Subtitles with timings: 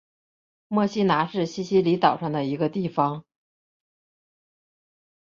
[0.67, 3.23] 墨西拿是西西里岛上的一个地方。